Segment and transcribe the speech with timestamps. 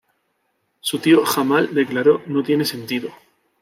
[0.79, 3.11] Su tío Jamal declaró: "No tiene sentido.